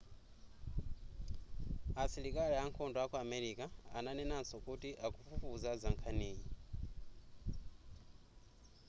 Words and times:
asilikali 2.03 2.55
ankhondo 2.63 2.97
aku 3.05 3.15
america 3.25 3.65
ananenanso 3.99 4.55
kuti 4.67 4.89
akufufuza 5.05 5.71
za 5.81 5.89
nkhaniyi 5.95 6.45